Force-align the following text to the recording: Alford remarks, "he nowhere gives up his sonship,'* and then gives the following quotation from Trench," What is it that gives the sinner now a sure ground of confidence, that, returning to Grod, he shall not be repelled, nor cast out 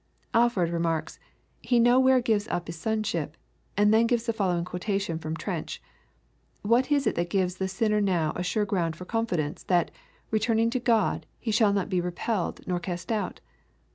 Alford 0.33 0.71
remarks, 0.71 1.19
"he 1.61 1.77
nowhere 1.77 2.21
gives 2.21 2.47
up 2.47 2.65
his 2.65 2.75
sonship,'* 2.75 3.37
and 3.77 3.93
then 3.93 4.07
gives 4.07 4.25
the 4.25 4.33
following 4.33 4.65
quotation 4.65 5.19
from 5.19 5.37
Trench," 5.37 5.79
What 6.71 6.91
is 6.91 7.05
it 7.05 7.13
that 7.13 7.29
gives 7.29 7.57
the 7.57 7.67
sinner 7.67 8.01
now 8.01 8.33
a 8.35 8.41
sure 8.41 8.65
ground 8.65 8.99
of 8.99 9.07
confidence, 9.07 9.61
that, 9.65 9.91
returning 10.31 10.71
to 10.71 10.79
Grod, 10.79 11.25
he 11.37 11.51
shall 11.51 11.71
not 11.71 11.87
be 11.87 12.01
repelled, 12.01 12.61
nor 12.67 12.79
cast 12.79 13.11
out 13.11 13.41